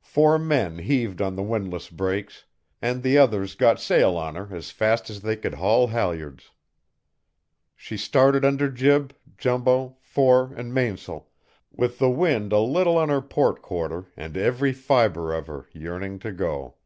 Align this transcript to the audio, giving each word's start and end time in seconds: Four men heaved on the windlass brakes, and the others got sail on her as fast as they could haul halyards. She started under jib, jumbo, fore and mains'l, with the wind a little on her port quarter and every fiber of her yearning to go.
Four 0.00 0.38
men 0.38 0.78
heaved 0.78 1.20
on 1.20 1.36
the 1.36 1.42
windlass 1.42 1.90
brakes, 1.90 2.46
and 2.80 3.02
the 3.02 3.18
others 3.18 3.54
got 3.54 3.78
sail 3.78 4.16
on 4.16 4.34
her 4.34 4.48
as 4.56 4.70
fast 4.70 5.10
as 5.10 5.20
they 5.20 5.36
could 5.36 5.52
haul 5.56 5.88
halyards. 5.88 6.50
She 7.74 7.98
started 7.98 8.42
under 8.42 8.70
jib, 8.70 9.14
jumbo, 9.36 9.98
fore 10.00 10.54
and 10.54 10.72
mains'l, 10.72 11.26
with 11.70 11.98
the 11.98 12.08
wind 12.08 12.54
a 12.54 12.60
little 12.60 12.96
on 12.96 13.10
her 13.10 13.20
port 13.20 13.60
quarter 13.60 14.06
and 14.16 14.34
every 14.34 14.72
fiber 14.72 15.34
of 15.34 15.46
her 15.46 15.66
yearning 15.74 16.20
to 16.20 16.32
go. 16.32 16.76